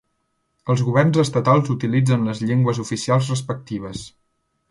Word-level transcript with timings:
Els 0.73 0.79
governs 0.87 1.19
estatals 1.23 1.69
utilitzen 1.75 2.25
les 2.31 2.41
llengües 2.51 2.81
oficials 2.87 3.31
respectives. 3.35 4.05